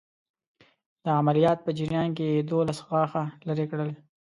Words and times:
د 1.03 1.05
عملیات 1.19 1.59
په 1.63 1.71
جریان 1.77 2.09
کې 2.17 2.25
یې 2.33 2.45
دوولس 2.49 2.79
غاښه 2.87 3.23
لرې 3.47 3.65
کړل. 3.71 3.89